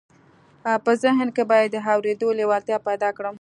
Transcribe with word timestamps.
په 0.85 0.91
ذهن 1.03 1.27
کې 1.35 1.43
به 1.49 1.55
یې 1.61 1.67
د 1.73 1.77
اورېدو 1.93 2.27
لېوالتیا 2.39 2.77
پیدا 2.87 3.09
کړم 3.17 3.29